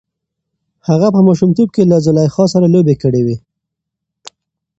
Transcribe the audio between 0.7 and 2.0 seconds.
هغه په ماشومتوب کې له